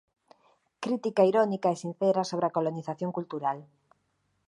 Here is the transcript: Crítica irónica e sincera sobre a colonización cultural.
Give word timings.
Crítica 0.83 1.27
irónica 1.31 1.69
e 1.71 1.81
sincera 1.83 2.29
sobre 2.29 2.45
a 2.47 2.55
colonización 2.57 3.11
cultural. 3.17 3.57